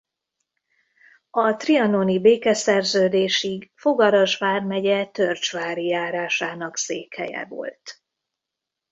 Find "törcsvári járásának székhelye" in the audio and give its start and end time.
5.05-7.45